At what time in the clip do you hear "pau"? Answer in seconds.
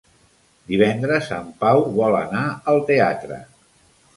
1.65-1.83